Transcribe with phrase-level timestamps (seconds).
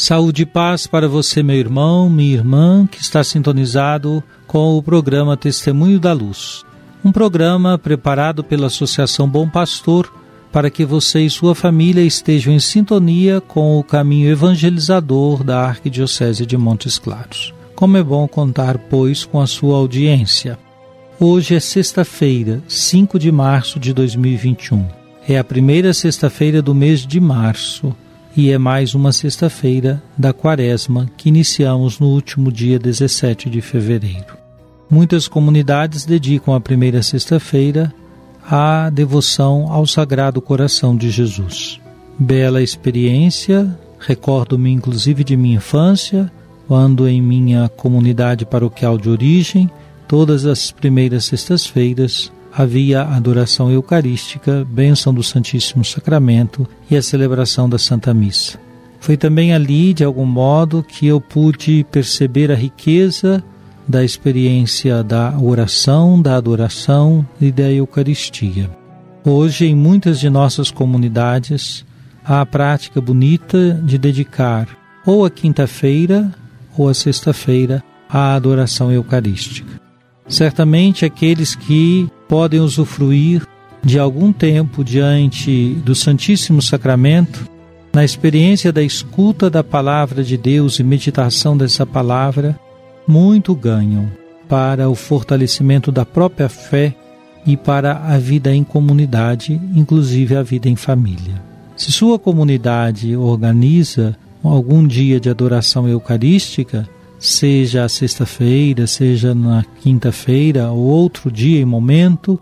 [0.00, 5.36] Saúde e paz para você, meu irmão, minha irmã, que está sintonizado com o programa
[5.36, 6.64] Testemunho da Luz.
[7.04, 10.10] Um programa preparado pela Associação Bom Pastor
[10.50, 16.46] para que você e sua família estejam em sintonia com o caminho evangelizador da Arquidiocese
[16.46, 17.52] de Montes Claros.
[17.76, 20.58] Como é bom contar, pois, com a sua audiência.
[21.20, 24.82] Hoje é sexta-feira, 5 de março de 2021.
[25.28, 27.94] É a primeira sexta-feira do mês de março
[28.40, 34.34] e é mais uma sexta-feira da quaresma que iniciamos no último dia 17 de fevereiro.
[34.88, 37.92] Muitas comunidades dedicam a primeira sexta-feira
[38.42, 41.78] à devoção ao Sagrado Coração de Jesus.
[42.18, 46.32] Bela experiência, recordo-me inclusive de minha infância,
[46.66, 49.70] quando em minha comunidade paroquial de origem,
[50.08, 57.68] todas as primeiras sextas-feiras havia a adoração eucarística, bênção do Santíssimo Sacramento e a celebração
[57.68, 58.58] da Santa Missa.
[59.00, 63.42] Foi também ali, de algum modo, que eu pude perceber a riqueza
[63.88, 68.70] da experiência da oração, da adoração e da Eucaristia.
[69.24, 71.84] Hoje, em muitas de nossas comunidades,
[72.24, 74.68] há a prática bonita de dedicar
[75.04, 76.30] ou a quinta-feira
[76.76, 79.89] ou a sexta-feira à adoração eucarística.
[80.30, 83.44] Certamente aqueles que podem usufruir
[83.82, 87.48] de algum tempo diante do Santíssimo Sacramento,
[87.92, 92.58] na experiência da escuta da palavra de Deus e meditação dessa palavra,
[93.08, 94.08] muito ganham
[94.48, 96.94] para o fortalecimento da própria fé
[97.44, 101.42] e para a vida em comunidade, inclusive a vida em família.
[101.76, 106.88] Se sua comunidade organiza algum dia de adoração eucarística,
[107.20, 112.40] seja a sexta-feira, seja na quinta-feira ou outro dia e momento,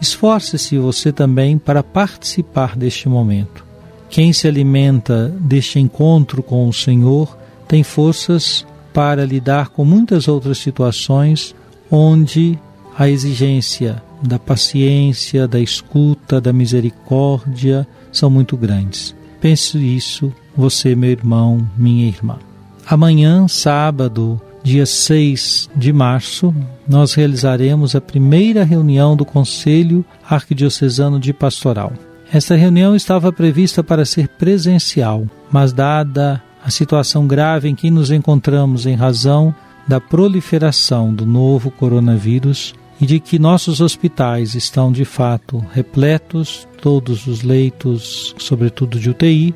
[0.00, 3.66] esforce-se você também para participar deste momento.
[4.08, 7.36] Quem se alimenta deste encontro com o Senhor
[7.66, 8.64] tem forças
[8.94, 11.54] para lidar com muitas outras situações
[11.90, 12.58] onde
[12.96, 19.14] a exigência da paciência, da escuta, da misericórdia são muito grandes.
[19.40, 22.38] Pense isso, você, meu irmão, minha irmã.
[22.90, 26.52] Amanhã, sábado, dia 6 de março,
[26.88, 31.92] nós realizaremos a primeira reunião do Conselho Arquidiocesano de Pastoral.
[32.32, 38.10] Esta reunião estava prevista para ser presencial, mas dada a situação grave em que nos
[38.10, 39.54] encontramos em razão
[39.86, 47.28] da proliferação do novo coronavírus e de que nossos hospitais estão de fato repletos, todos
[47.28, 49.54] os leitos, sobretudo de UTI,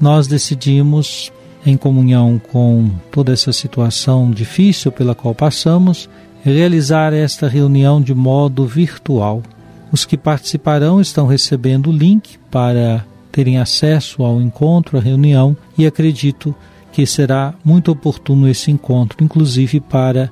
[0.00, 1.30] nós decidimos,
[1.64, 6.08] em comunhão com toda essa situação difícil pela qual passamos,
[6.44, 9.42] realizar esta reunião de modo virtual.
[9.90, 15.86] Os que participarão estão recebendo o link para terem acesso ao encontro, à reunião, e
[15.86, 16.54] acredito
[16.92, 20.30] que será muito oportuno esse encontro, inclusive para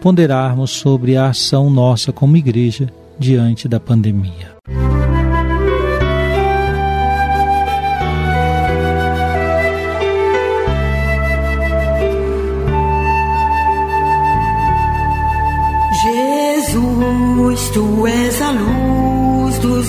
[0.00, 4.52] ponderarmos sobre a ação nossa como igreja diante da pandemia.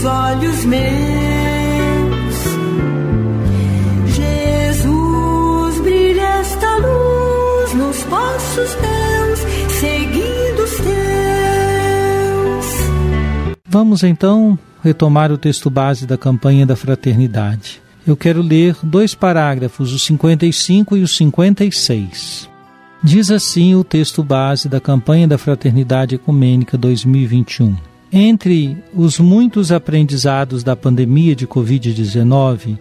[0.03, 0.83] Olhos meus.
[4.15, 9.39] Jesus, brilha esta luz nos passos teus,
[9.79, 10.93] seguindo os teus.
[13.67, 17.81] Vamos então retomar o texto base da campanha da fraternidade.
[18.05, 22.49] Eu quero ler dois parágrafos, os 55 e os 56.
[23.01, 27.92] Diz assim o texto base da campanha da Fraternidade Ecumênica 2021.
[28.15, 32.77] Entre os muitos aprendizados da pandemia de Covid-19,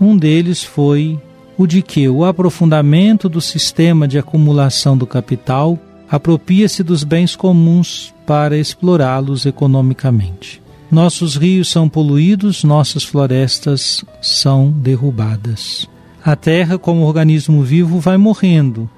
[0.00, 1.20] Um deles foi
[1.58, 5.78] o de que o aprofundamento do sistema de acumulação do capital
[6.10, 10.62] apropria-se dos bens comuns para explorá-los economicamente.
[10.90, 15.86] Nossos rios são poluídos, nossas florestas são derrubadas.
[16.24, 18.88] A terra, como organismo vivo, vai morrendo.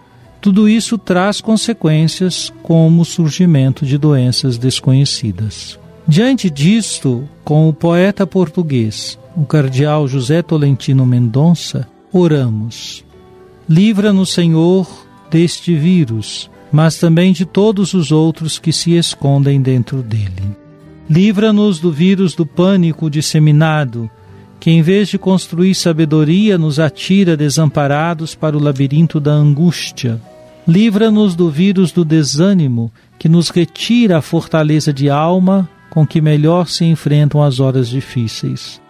[0.45, 5.79] Tudo isso traz consequências, como o surgimento de doenças desconhecidas.
[6.07, 13.03] Diante disto, com o poeta português, o cardeal José Tolentino Mendonça, oramos.
[13.67, 14.87] Livra-nos, Senhor,
[15.31, 20.55] deste vírus, mas também de todos os outros que se escondem dentro dele.
[21.09, 24.11] Livra-nos do vírus do pânico disseminado,
[24.61, 30.21] que em vez de construir sabedoria nos atira desamparados para o labirinto da angústia.
[30.67, 36.69] Livra-nos do vírus do desânimo, que nos retira a fortaleza de alma com que melhor
[36.69, 38.81] se enfrentam as horas difíceis.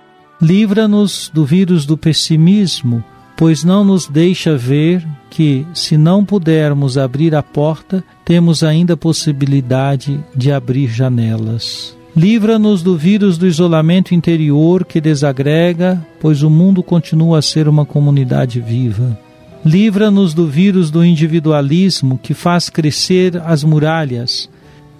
[0.40, 3.04] Livra-nos do vírus do pessimismo,
[3.36, 8.96] pois não nos deixa ver que, se não pudermos abrir a porta, temos ainda a
[8.96, 11.96] possibilidade de abrir janelas.
[12.16, 17.84] Livra-nos do vírus do isolamento interior que desagrega, pois o mundo continua a ser uma
[17.84, 19.18] comunidade viva.
[19.64, 24.48] Livra-nos do vírus do individualismo que faz crescer as muralhas,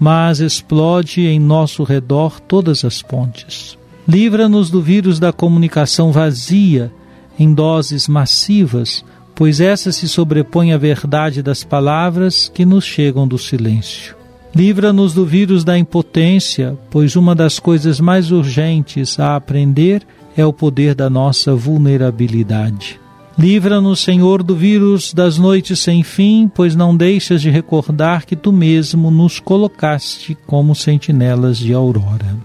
[0.00, 3.76] mas explode em nosso redor todas as pontes.
[4.08, 6.90] Livra-nos do vírus da comunicação vazia
[7.38, 13.37] em doses massivas, pois essa se sobrepõe à verdade das palavras que nos chegam do
[13.37, 14.16] silêncio.
[14.55, 20.06] Livra-nos do vírus da impotência, pois uma das coisas mais urgentes a aprender
[20.37, 23.04] é o poder da nossa vulnerabilidade.
[23.37, 28.53] Livra-nos, Senhor, do vírus das noites sem fim, pois não deixas de recordar que tu
[28.53, 32.37] mesmo nos colocaste como sentinelas de aurora.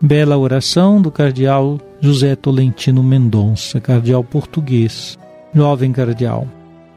[0.00, 5.18] Bela oração do cardeal José Tolentino Mendonça, cardeal português,
[5.54, 6.46] jovem cardeal.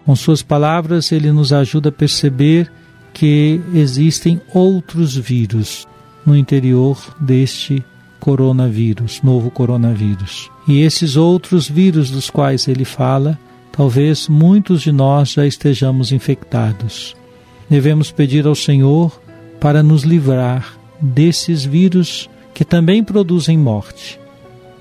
[0.05, 2.69] Com suas palavras, ele nos ajuda a perceber
[3.13, 5.87] que existem outros vírus
[6.25, 7.83] no interior deste
[8.19, 10.49] coronavírus, novo coronavírus.
[10.67, 13.39] E esses outros vírus dos quais ele fala,
[13.71, 17.15] talvez muitos de nós já estejamos infectados.
[17.69, 19.19] Devemos pedir ao Senhor
[19.59, 24.19] para nos livrar desses vírus que também produzem morte,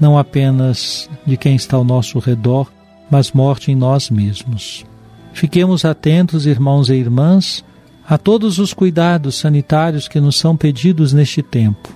[0.01, 2.67] não apenas de quem está ao nosso redor,
[3.11, 4.85] mas morte em nós mesmos.
[5.33, 7.65] Fiquemos atentos, irmãos e irmãs,
[8.09, 11.89] a todos os cuidados sanitários que nos são pedidos neste tempo,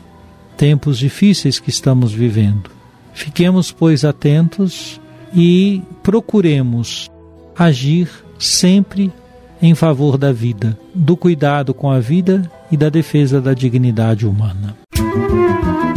[0.56, 2.70] tempos difíceis que estamos vivendo.
[3.14, 5.00] Fiquemos, pois, atentos
[5.34, 7.10] e procuremos
[7.56, 8.08] agir
[8.38, 9.12] sempre
[9.60, 14.76] em favor da vida, do cuidado com a vida e da defesa da dignidade humana.
[14.96, 15.91] Música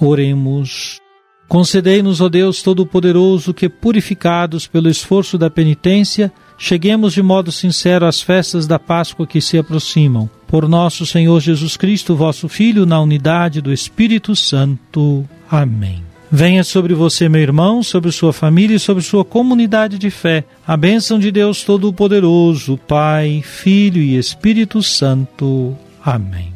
[0.00, 1.00] Oremos.
[1.48, 8.20] Concedei-nos, ó Deus Todo-Poderoso, que, purificados pelo esforço da penitência, cheguemos de modo sincero às
[8.20, 10.28] festas da Páscoa que se aproximam.
[10.48, 15.24] Por nosso Senhor Jesus Cristo, vosso Filho, na unidade do Espírito Santo.
[15.48, 16.02] Amém.
[16.30, 20.44] Venha sobre você, meu irmão, sobre sua família e sobre sua comunidade de fé.
[20.66, 25.76] A bênção de Deus Todo-Poderoso, Pai, Filho e Espírito Santo.
[26.04, 26.55] Amém.